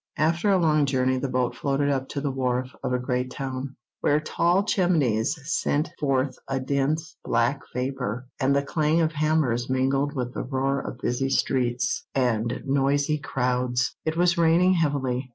After 0.17 0.49
a 0.49 0.57
long 0.57 0.87
journey 0.87 1.19
the 1.19 1.29
boat 1.29 1.53
floated 1.55 1.91
up 1.91 2.07
to 2.09 2.21
the 2.21 2.31
wharf 2.31 2.71
of 2.81 2.91
a 2.91 2.97
great 2.97 3.29
town, 3.29 3.75
where 3.99 4.19
tall 4.19 4.63
chimneys 4.63 5.37
sent 5.43 5.91
forth 5.99 6.39
a 6.47 6.59
dense, 6.59 7.15
black 7.23 7.59
vapour, 7.71 8.25
and 8.39 8.55
the 8.55 8.63
clang 8.63 9.01
of 9.01 9.11
hammers 9.11 9.69
mingled 9.69 10.15
with 10.15 10.33
the 10.33 10.41
roar 10.41 10.79
of 10.81 10.97
busy 10.97 11.29
streets 11.29 12.03
and 12.15 12.63
noisy 12.65 13.19
crowds. 13.19 13.95
It 14.03 14.17
was 14.17 14.39
raining 14.39 14.73
heavily. 14.73 15.29